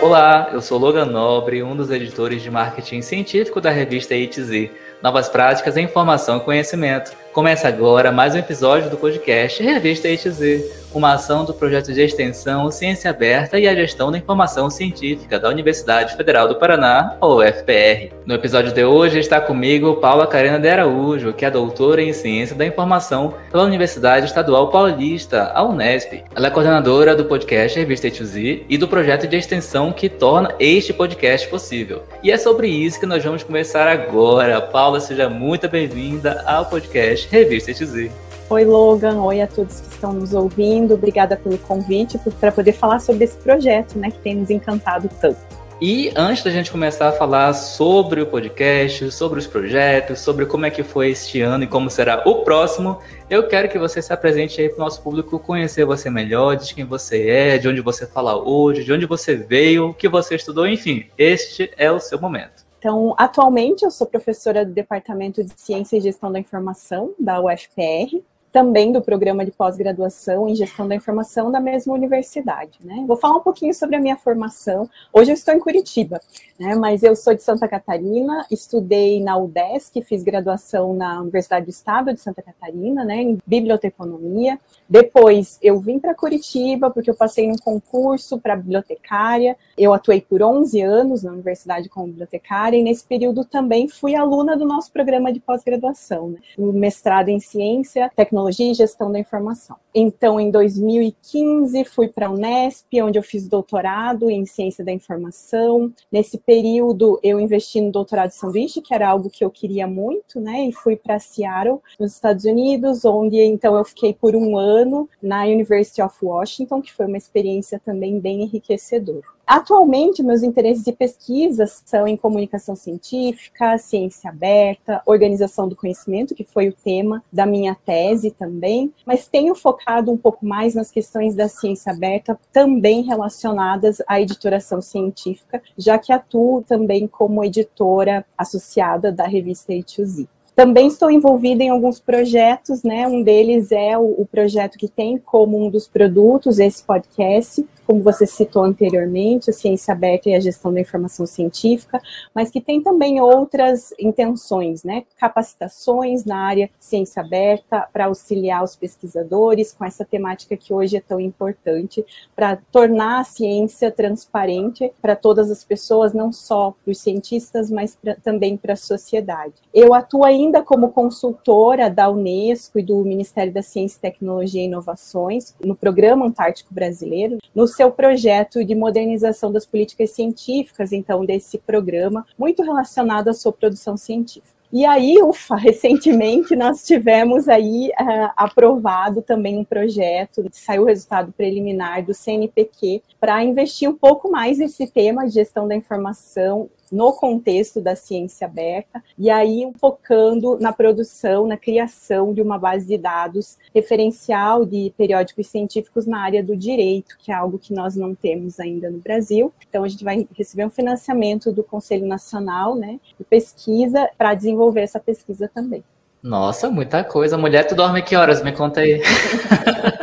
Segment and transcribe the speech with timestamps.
[0.00, 4.70] Olá, eu sou Logan Nobre, um dos editores de marketing científico da revista ITZ,
[5.02, 7.10] Novas Práticas em Informação e Conhecimento.
[7.32, 12.70] Começa agora mais um episódio do podcast Revista ITZ, uma ação do projeto de extensão
[12.70, 18.12] Ciência Aberta e a Gestão da Informação Científica da Universidade Federal do Paraná, ou UFPR.
[18.24, 22.56] No episódio de hoje está comigo Paula Carena de Araújo, que é doutora em Ciência
[22.56, 26.24] da Informação pela Universidade Estadual Paulista, a Unesp.
[26.34, 30.92] Ela é coordenadora do podcast Revista E2Z e do projeto de extensão que torna este
[30.92, 32.02] podcast possível.
[32.22, 34.60] E é sobre isso que nós vamos conversar agora.
[34.60, 38.27] Paula, seja muito bem-vinda ao podcast Revista E2Z.
[38.50, 39.20] Oi, Logan.
[39.20, 40.94] Oi a todos que estão nos ouvindo.
[40.94, 45.38] Obrigada pelo convite para poder falar sobre esse projeto, né, que tem nos encantado tanto.
[45.82, 50.64] E antes da gente começar a falar sobre o podcast, sobre os projetos, sobre como
[50.64, 52.98] é que foi este ano e como será o próximo,
[53.28, 56.74] eu quero que você se apresente aí para o nosso público conhecer você melhor, de
[56.74, 60.36] quem você é, de onde você fala hoje, de onde você veio, o que você
[60.36, 62.66] estudou, enfim, este é o seu momento.
[62.78, 68.22] Então, atualmente eu sou professora do Departamento de Ciência e Gestão da Informação da UFPR
[68.52, 72.78] também do programa de pós-graduação em gestão da informação da mesma universidade.
[72.82, 73.04] Né?
[73.06, 74.88] Vou falar um pouquinho sobre a minha formação.
[75.12, 76.20] Hoje eu estou em Curitiba,
[76.58, 76.74] né?
[76.74, 82.12] mas eu sou de Santa Catarina, estudei na UDESC, fiz graduação na Universidade do Estado
[82.12, 84.58] de Santa Catarina, né, em biblioteconomia.
[84.88, 89.56] Depois eu vim para Curitiba porque eu passei num concurso para bibliotecária.
[89.76, 94.56] Eu atuei por 11 anos na universidade como bibliotecária e nesse período também fui aluna
[94.56, 96.38] do nosso programa de pós-graduação, né?
[96.56, 99.76] mestrado em ciência, tecnologia Tecnologia e Gestão da Informação.
[99.92, 105.92] Então, em 2015, fui para a Unesp, onde eu fiz doutorado em Ciência da Informação.
[106.10, 110.40] Nesse período, eu investi no doutorado de sanduíche, que era algo que eu queria muito,
[110.40, 110.66] né?
[110.66, 115.42] E fui para Seattle, nos Estados Unidos, onde então eu fiquei por um ano na
[115.42, 119.37] University of Washington, que foi uma experiência também bem enriquecedora.
[119.48, 126.44] Atualmente, meus interesses de pesquisa são em comunicação científica, ciência aberta, organização do conhecimento, que
[126.44, 131.34] foi o tema da minha tese também, mas tenho focado um pouco mais nas questões
[131.34, 139.10] da ciência aberta, também relacionadas à editoração científica, já que atuo também como editora associada
[139.10, 140.28] da revista A2Z.
[140.58, 143.06] Também estou envolvida em alguns projetos, né?
[143.06, 148.02] Um deles é o, o, projeto que tem como um dos produtos esse podcast, como
[148.02, 152.02] você citou anteriormente, a ciência aberta e a gestão da informação científica,
[152.34, 155.04] mas que tem também outras intenções, né?
[155.16, 161.00] Capacitações na área ciência aberta para auxiliar os pesquisadores com essa temática que hoje é
[161.00, 162.04] tão importante
[162.34, 167.94] para tornar a ciência transparente para todas as pessoas, não só para os cientistas, mas
[167.94, 169.54] pra, também para a sociedade.
[169.72, 174.64] Eu atuo ainda ainda como consultora da Unesco e do Ministério da Ciência, Tecnologia e
[174.64, 181.58] Inovações, no Programa Antártico Brasileiro, no seu projeto de modernização das políticas científicas, então, desse
[181.58, 184.56] programa, muito relacionado à sua produção científica.
[184.72, 191.32] E aí, ufa, recentemente nós tivemos aí uh, aprovado também um projeto, saiu o resultado
[191.32, 197.12] preliminar do CNPq, para investir um pouco mais nesse tema de gestão da informação no
[197.12, 202.96] contexto da ciência aberta, e aí focando na produção, na criação de uma base de
[202.96, 208.14] dados referencial de periódicos científicos na área do direito, que é algo que nós não
[208.14, 209.52] temos ainda no Brasil.
[209.68, 214.82] Então, a gente vai receber um financiamento do Conselho Nacional né, de Pesquisa para desenvolver
[214.82, 215.82] essa pesquisa também.
[216.22, 217.38] Nossa, muita coisa.
[217.38, 218.42] Mulher, tu dorme que horas?
[218.42, 219.00] Me conta aí.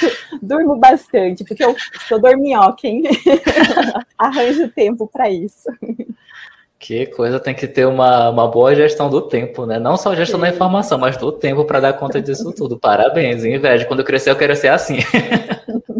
[0.42, 1.74] Durmo bastante, porque eu
[2.08, 3.02] sou dorminhoca, hein?
[4.16, 5.68] Arranjo tempo para isso.
[6.78, 9.80] Que coisa, tem que ter uma, uma boa gestão do tempo, né?
[9.80, 10.46] Não só gestão Sim.
[10.46, 12.78] da informação, mas do tempo para dar conta disso tudo.
[12.78, 13.84] Parabéns, inveja.
[13.84, 14.98] Quando eu crescer, eu quero ser assim.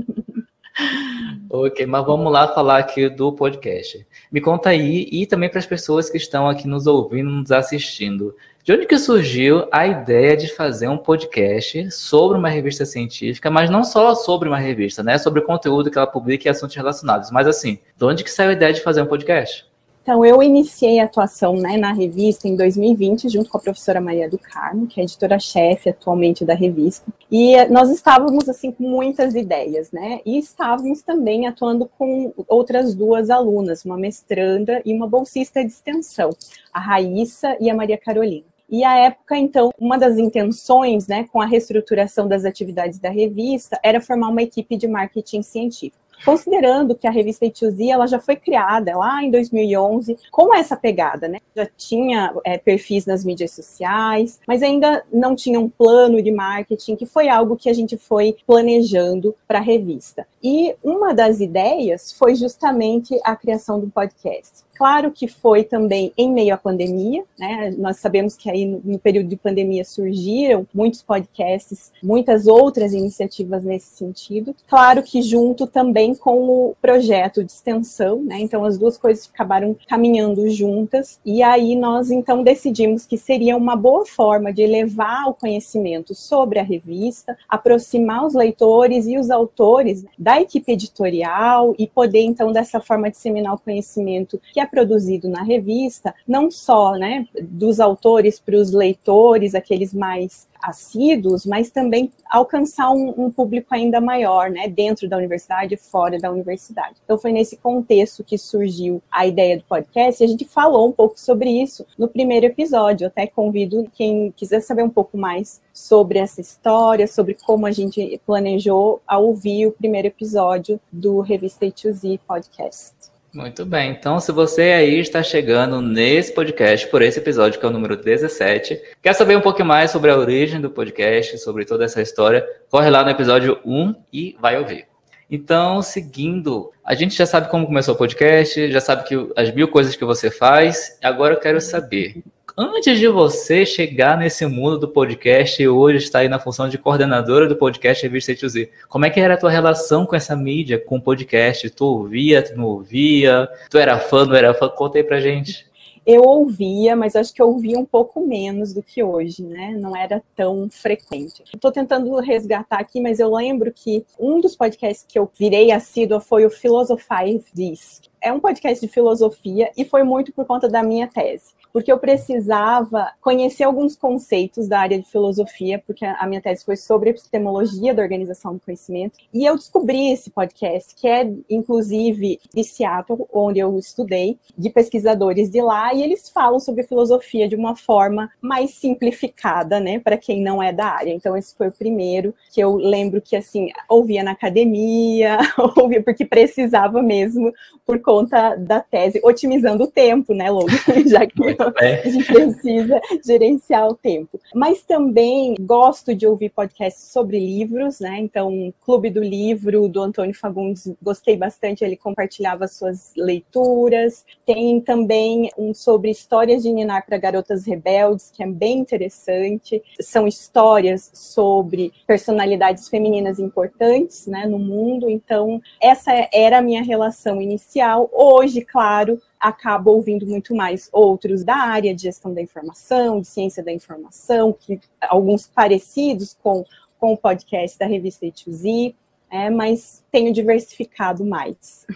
[1.51, 4.07] ok, mas vamos lá falar aqui do podcast.
[4.31, 8.35] Me conta aí, e também para as pessoas que estão aqui nos ouvindo, nos assistindo.
[8.63, 13.71] De onde que surgiu a ideia de fazer um podcast sobre uma revista científica, mas
[13.71, 15.17] não só sobre uma revista, né?
[15.17, 17.31] Sobre o conteúdo que ela publica e assuntos relacionados.
[17.31, 19.68] Mas assim, de onde que saiu a ideia de fazer um podcast?
[20.09, 24.27] Então, eu iniciei a atuação né, na revista em 2020, junto com a professora Maria
[24.27, 27.13] do Carmo, que é editora-chefe atualmente da revista.
[27.31, 30.21] E nós estávamos, assim, com muitas ideias, né?
[30.25, 36.31] E estávamos também atuando com outras duas alunas, uma mestranda e uma bolsista de extensão,
[36.73, 38.47] a Raíssa e a Maria Carolina.
[38.71, 43.79] E a época, então, uma das intenções, né, com a reestruturação das atividades da revista,
[43.83, 45.98] era formar uma equipe de marketing científico.
[46.25, 51.29] Considerando que a revista A2Z, ela já foi criada lá em 2011 com essa pegada,
[51.29, 51.39] né?
[51.55, 56.97] Já tinha é, perfis nas mídias sociais, mas ainda não tinha um plano de marketing,
[56.97, 60.27] que foi algo que a gente foi planejando para a revista.
[60.43, 64.68] E uma das ideias foi justamente a criação do podcast.
[64.79, 67.75] Claro que foi também em meio à pandemia, né?
[67.77, 73.97] Nós sabemos que aí no, período de pandemia surgiram muitos podcasts, muitas outras iniciativas nesse
[73.97, 74.55] sentido.
[74.69, 78.39] Claro que junto também com o projeto de extensão, né?
[78.39, 83.75] Então as duas coisas acabaram caminhando juntas e aí nós então decidimos que seria uma
[83.75, 90.05] boa forma de levar o conhecimento sobre a revista, aproximar os leitores e os autores
[90.17, 95.43] da equipe editorial e poder então dessa forma disseminar o conhecimento que a produzido na
[95.43, 102.91] revista, não só né, dos autores para os leitores, aqueles mais assíduos, mas também alcançar
[102.91, 106.97] um, um, público ainda maior, né, dentro da universidade fora da universidade.
[107.05, 110.93] Então foi nesse contexto que surgiu a ideia do podcast e a gente falou um
[110.93, 113.05] pouco sobre isso no primeiro episódio.
[113.05, 117.71] Eu até convido quem quiser saber um pouco mais sobre essa história, sobre como a
[117.71, 123.18] gente planejou a ouvir o primeiro episódio do Revista A2Z Podcast.
[123.33, 123.91] Muito bem.
[123.91, 127.97] Então, se você aí está chegando nesse podcast, por esse episódio, que é o número
[127.97, 132.47] 17, quer saber um pouco mais sobre a origem do podcast, sobre toda essa história,
[132.71, 134.87] corre lá no episódio 1 e vai ouvir.
[135.31, 139.69] Então, seguindo, a gente já sabe como começou o podcast, já sabe que as mil
[139.69, 140.99] coisas que você faz.
[141.03, 142.23] Agora eu quero saber
[142.59, 146.77] antes de você chegar nesse mundo do podcast e hoje estar aí na função de
[146.77, 150.77] coordenadora do podcast Revista Z, como é que era a tua relação com essa mídia,
[150.77, 151.71] com o podcast?
[151.71, 153.49] Tu ouvia, tu não ouvia?
[153.71, 154.69] Tu era fã, não era fã?
[154.69, 155.69] Conta aí pra gente.
[156.05, 159.77] Eu ouvia, mas acho que eu ouvia um pouco menos do que hoje, né?
[159.79, 161.45] Não era tão frequente.
[161.55, 166.19] Estou tentando resgatar aqui, mas eu lembro que um dos podcasts que eu virei assídua
[166.19, 168.01] foi o Philosophize This.
[168.21, 171.99] É um podcast de filosofia e foi muito por conta da minha tese porque eu
[171.99, 177.95] precisava conhecer alguns conceitos da área de filosofia, porque a minha tese foi sobre epistemologia
[177.95, 183.59] da organização do conhecimento, e eu descobri esse podcast, que é inclusive de Seattle, onde
[183.59, 188.75] eu estudei, de pesquisadores de lá, e eles falam sobre filosofia de uma forma mais
[188.75, 191.13] simplificada, né, para quem não é da área.
[191.13, 195.39] Então esse foi o primeiro que eu lembro que assim, ouvia na academia,
[195.77, 197.53] ouvia porque precisava mesmo
[197.87, 200.73] por conta da tese, otimizando o tempo, né, Logan,
[201.07, 201.43] já que
[201.79, 204.41] a gente precisa gerenciar o tempo.
[204.55, 208.19] Mas também gosto de ouvir podcasts sobre livros, né?
[208.19, 214.25] Então, Clube do Livro, do Antônio Fagundes, gostei bastante, ele compartilhava suas leituras.
[214.47, 219.83] Tem também um sobre histórias de Ninar para garotas rebeldes, que é bem interessante.
[220.01, 225.11] São histórias sobre personalidades femininas importantes, né, no mundo.
[225.11, 227.98] Então, essa era a minha relação inicial.
[228.13, 233.63] Hoje, claro, acabo ouvindo muito mais outros da área de gestão da informação, de ciência
[233.63, 236.65] da informação, que alguns parecidos com,
[236.99, 238.95] com o podcast da revista E2Z,
[239.31, 241.87] é, mas tenho diversificado mais.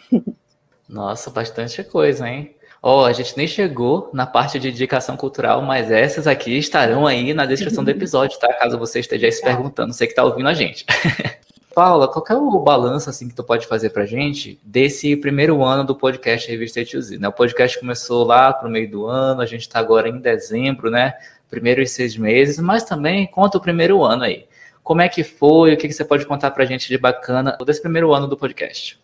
[0.88, 2.55] Nossa, bastante coisa, hein?
[2.82, 7.06] Ó, oh, a gente nem chegou na parte de indicação cultural, mas essas aqui estarão
[7.06, 8.52] aí na descrição do episódio, tá?
[8.55, 10.84] Caso você esteja se perguntando, você que está ouvindo a gente.
[11.72, 15.84] Paula, qual é o balanço assim que tu pode fazer pra gente desse primeiro ano
[15.84, 17.28] do podcast Revista E2Z, né?
[17.28, 21.14] O podcast começou lá pro meio do ano, a gente está agora em dezembro, né?
[21.48, 24.46] Primeiros seis meses, mas também conta o primeiro ano aí.
[24.82, 25.72] Como é que foi?
[25.72, 29.00] O que, que você pode contar pra gente de bacana desse primeiro ano do podcast?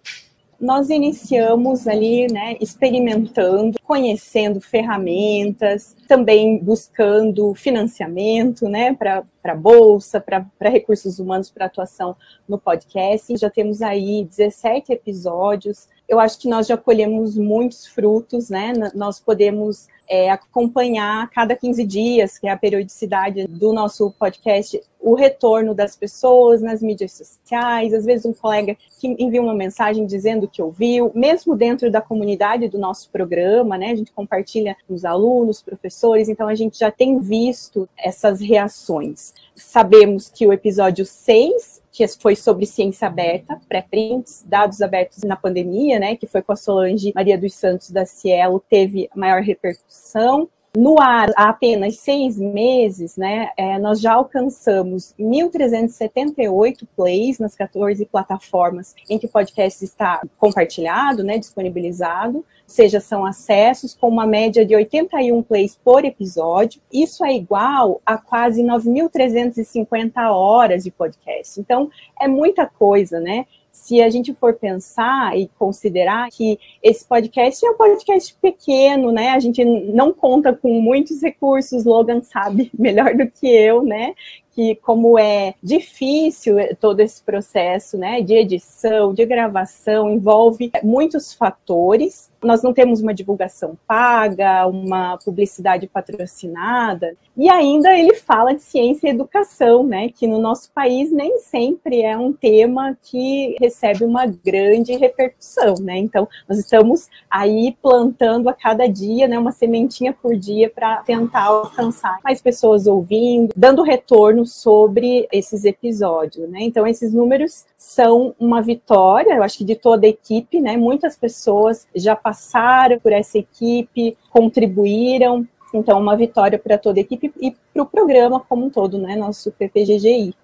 [0.60, 11.21] Nós iniciamos ali, né, experimentando, conhecendo ferramentas, também buscando financiamento, né, para bolsa, para recursos
[11.21, 12.16] humanos para atuação
[12.49, 13.37] no podcast.
[13.37, 15.88] Já temos aí 17 episódios.
[16.08, 18.72] Eu acho que nós já colhemos muitos frutos, né?
[18.94, 25.14] Nós podemos é, acompanhar cada 15 dias, que é a periodicidade do nosso podcast, o
[25.14, 30.48] retorno das pessoas nas mídias sociais, às vezes um colega que envia uma mensagem dizendo
[30.48, 33.90] que ouviu, mesmo dentro da comunidade do nosso programa, né?
[33.90, 39.34] A gente compartilha com os alunos, professores, então a gente já tem visto essas reações.
[39.54, 45.99] Sabemos que o episódio 6 que foi sobre ciência aberta, pré-prints, dados abertos na pandemia,
[45.99, 50.49] né, que foi com a Solange Maria dos Santos da Cielo, teve maior repercussão.
[50.78, 58.06] No ar, há apenas seis meses, né, é, nós já alcançamos 1.378 plays nas 14
[58.06, 64.64] plataformas em que o podcast está compartilhado, né, disponibilizado seja, são acessos com uma média
[64.64, 66.80] de 81 plays por episódio.
[66.92, 71.58] Isso é igual a quase 9.350 horas de podcast.
[71.58, 73.47] Então, é muita coisa, né?
[73.70, 79.30] Se a gente for pensar e considerar que esse podcast é um podcast pequeno, né?
[79.30, 84.14] A gente não conta com muitos recursos, Logan sabe melhor do que eu, né?
[84.58, 92.28] Que como é difícil todo esse processo, né, de edição, de gravação, envolve muitos fatores.
[92.42, 99.06] Nós não temos uma divulgação paga, uma publicidade patrocinada, e ainda ele fala de ciência
[99.06, 104.26] e educação, né, que no nosso país nem sempre é um tema que recebe uma
[104.26, 105.98] grande repercussão, né?
[105.98, 111.44] Então, nós estamos aí plantando a cada dia, né, uma sementinha por dia para tentar
[111.44, 116.59] alcançar mais pessoas ouvindo, dando retorno sobre esses episódios, né?
[116.62, 120.76] Então, esses números são uma vitória, eu acho que de toda a equipe, né?
[120.76, 127.33] Muitas pessoas já passaram por essa equipe, contribuíram, então, uma vitória para toda a equipe
[127.40, 129.14] e para o programa como um todo, né?
[129.17, 130.35] Nosso PPGGI.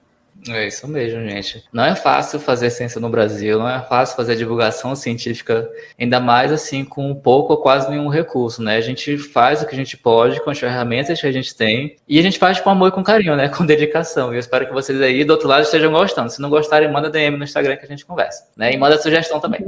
[0.49, 1.65] É isso mesmo, gente.
[1.73, 6.53] Não é fácil fazer ciência no Brasil, não é fácil fazer divulgação científica, ainda mais
[6.53, 8.77] assim com pouco ou quase nenhum recurso, né?
[8.77, 11.97] A gente faz o que a gente pode com as ferramentas que a gente tem
[12.07, 13.49] e a gente faz com amor e com carinho, né?
[13.55, 14.33] Com dedicação.
[14.33, 16.31] E eu espero que vocês aí do outro lado estejam gostando.
[16.31, 18.73] Se não gostarem, manda DM no Instagram que a gente conversa, né?
[18.73, 19.65] E manda sugestão também.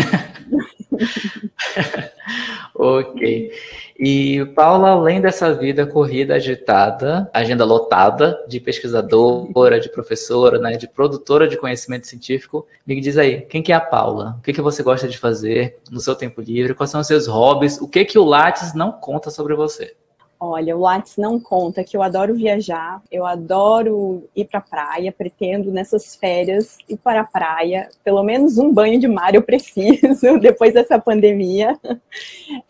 [2.76, 3.52] ok.
[4.04, 10.88] E Paula, além dessa vida corrida agitada, agenda lotada de pesquisadora, de professora, né, de
[10.88, 14.38] produtora de conhecimento científico, me diz aí, quem que é a Paula?
[14.40, 16.74] O que, que você gosta de fazer no seu tempo livre?
[16.74, 17.80] Quais são os seus hobbies?
[17.80, 19.94] O que que o Lattes não conta sobre você?
[20.44, 25.12] Olha, o Lattes não conta que eu adoro viajar, eu adoro ir para a praia,
[25.12, 30.40] pretendo nessas férias ir para a praia, pelo menos um banho de mar eu preciso
[30.42, 31.80] depois dessa pandemia.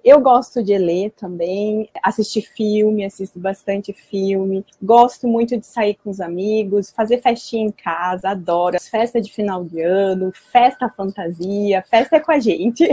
[0.03, 6.09] Eu gosto de ler também, assistir filme, assisto bastante filme, gosto muito de sair com
[6.09, 8.75] os amigos, fazer festinha em casa, adoro.
[8.81, 12.83] Festa de final de ano, festa fantasia, festa é com a gente.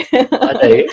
[0.41, 0.87] Olha aí.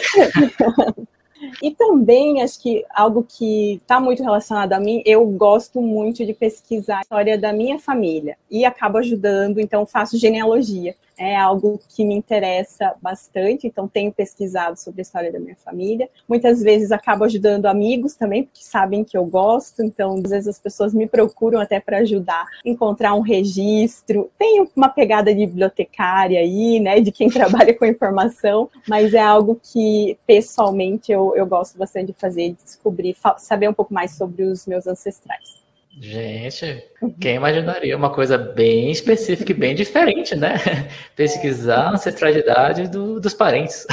[1.62, 6.34] E também, acho que algo que está muito relacionado a mim, eu gosto muito de
[6.34, 12.04] pesquisar a história da minha família e acabo ajudando, então faço genealogia é algo que
[12.04, 16.10] me interessa bastante, então tenho pesquisado sobre a história da minha família.
[16.28, 20.60] Muitas vezes acabo ajudando amigos também, porque sabem que eu gosto, então às vezes as
[20.60, 24.30] pessoas me procuram até para ajudar a encontrar um registro.
[24.38, 29.60] Tenho uma pegada de bibliotecária aí, né, de quem trabalha com informação, mas é algo
[29.62, 34.44] que pessoalmente eu, eu gosto bastante de fazer, de descobrir, saber um pouco mais sobre
[34.44, 35.65] os meus ancestrais.
[35.98, 36.84] Gente,
[37.22, 40.56] quem imaginaria uma coisa bem específica e bem diferente, né?
[41.16, 43.88] Pesquisar a ancestralidade do, dos parentes.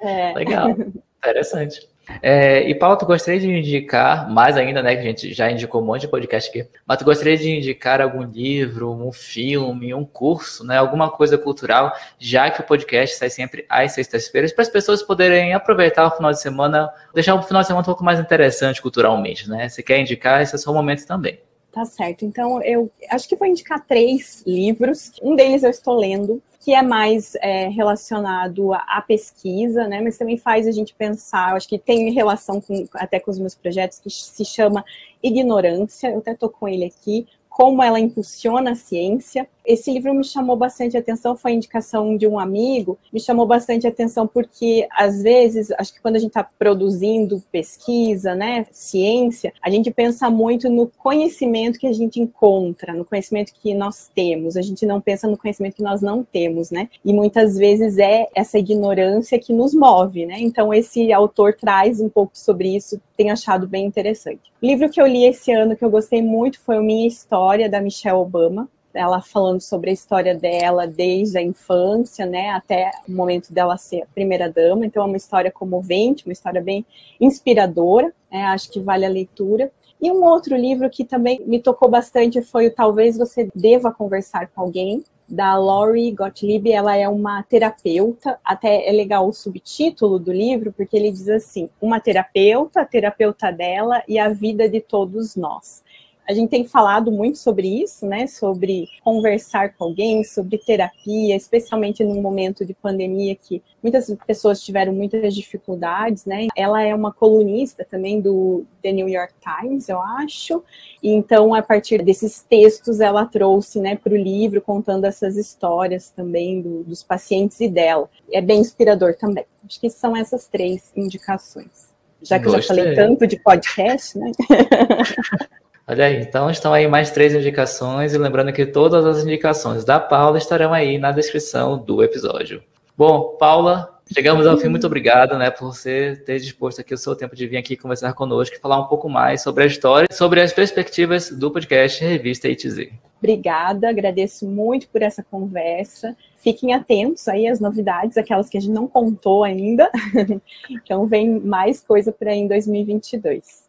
[0.00, 0.32] É.
[0.34, 0.70] Legal,
[1.18, 1.86] interessante.
[2.22, 5.82] É, e Paulo, tu gostaria de indicar, mais ainda, né, que a gente já indicou
[5.82, 10.04] um monte de podcast aqui, mas tu gostaria de indicar algum livro, um filme, um
[10.04, 14.68] curso, né, alguma coisa cultural, já que o podcast sai sempre às sextas-feiras, para as
[14.68, 18.18] pessoas poderem aproveitar o final de semana, deixar o final de semana um pouco mais
[18.18, 19.68] interessante culturalmente, né?
[19.68, 21.38] Se quer indicar, esse é o seu momento também.
[21.78, 22.24] Tá certo.
[22.24, 25.12] Então, eu acho que vou indicar três livros.
[25.22, 30.00] Um deles eu estou lendo, que é mais é, relacionado à pesquisa, né?
[30.00, 33.54] Mas também faz a gente pensar, acho que tem relação com, até com os meus
[33.54, 34.84] projetos, que se chama
[35.22, 36.08] Ignorância.
[36.08, 39.48] Eu até estou com ele aqui, como ela impulsiona a ciência.
[39.68, 44.26] Esse livro me chamou bastante atenção, foi indicação de um amigo, me chamou bastante atenção
[44.26, 49.90] porque, às vezes, acho que quando a gente está produzindo pesquisa, né, ciência, a gente
[49.90, 54.86] pensa muito no conhecimento que a gente encontra, no conhecimento que nós temos, a gente
[54.86, 59.38] não pensa no conhecimento que nós não temos, né, e muitas vezes é essa ignorância
[59.38, 63.84] que nos move, né, então esse autor traz um pouco sobre isso, tenho achado bem
[63.84, 64.50] interessante.
[64.62, 67.68] O livro que eu li esse ano que eu gostei muito foi o Minha História,
[67.68, 68.66] da Michelle Obama.
[68.98, 74.02] Ela falando sobre a história dela desde a infância, né, até o momento dela ser
[74.02, 74.84] a primeira dama.
[74.84, 76.84] Então é uma história comovente, uma história bem
[77.20, 78.12] inspiradora.
[78.30, 79.70] Né, acho que vale a leitura.
[80.00, 84.48] E um outro livro que também me tocou bastante foi o Talvez Você Deva Conversar
[84.48, 90.32] com Alguém, da Laurie Gottlieb, ela é uma terapeuta, até é legal o subtítulo do
[90.32, 95.36] livro, porque ele diz assim: uma terapeuta, a terapeuta dela e a vida de todos
[95.36, 95.84] nós.
[96.28, 98.26] A gente tem falado muito sobre isso, né?
[98.26, 104.92] Sobre conversar com alguém, sobre terapia, especialmente num momento de pandemia que muitas pessoas tiveram
[104.92, 106.48] muitas dificuldades, né?
[106.54, 110.62] Ela é uma colunista também do The New York Times, eu acho.
[111.02, 116.10] E então, a partir desses textos, ela trouxe, né, para o livro contando essas histórias
[116.10, 118.06] também do, dos pacientes e dela.
[118.30, 119.46] É bem inspirador também.
[119.64, 121.88] Acho que são essas três indicações.
[122.20, 122.58] Já que Gostei.
[122.58, 124.30] eu já falei tanto de podcast, né?
[125.90, 129.98] Olha aí, então estão aí mais três indicações, e lembrando que todas as indicações da
[129.98, 132.62] Paula estarão aí na descrição do episódio.
[132.94, 134.68] Bom, Paula, chegamos ao fim.
[134.68, 138.12] Muito obrigado, né, por você ter disposto aqui o seu tempo de vir aqui conversar
[138.12, 142.48] conosco e falar um pouco mais sobre a história, sobre as perspectivas do podcast Revista
[142.48, 142.90] ITZ.
[143.16, 146.14] Obrigada, agradeço muito por essa conversa.
[146.36, 149.90] Fiquem atentos aí às novidades, aquelas que a gente não contou ainda.
[150.68, 153.67] então vem mais coisa para em 2022.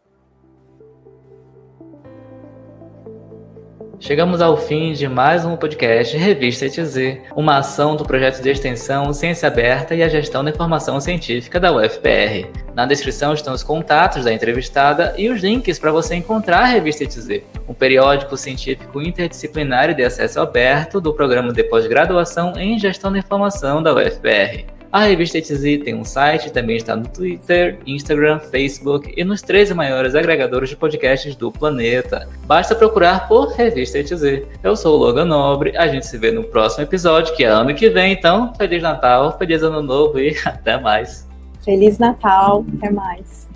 [4.02, 9.12] Chegamos ao fim de mais um podcast Revista ETZ, uma ação do projeto de extensão
[9.12, 12.48] Ciência Aberta e a Gestão da Informação Científica da UFPR.
[12.74, 17.04] Na descrição estão os contatos da entrevistada e os links para você encontrar a Revista
[17.04, 23.18] ETZ, um periódico científico interdisciplinar de acesso aberto do programa de pós-graduação em Gestão da
[23.18, 24.79] Informação da UFPR.
[24.92, 29.72] A revista ETZ tem um site, também está no Twitter, Instagram, Facebook e nos 13
[29.72, 32.28] maiores agregadores de podcasts do planeta.
[32.44, 34.42] Basta procurar por Revista ETZ.
[34.64, 37.72] Eu sou o Logan Nobre, a gente se vê no próximo episódio, que é ano
[37.72, 41.28] que vem, então Feliz Natal, Feliz Ano Novo e até mais.
[41.64, 43.49] Feliz Natal, até mais.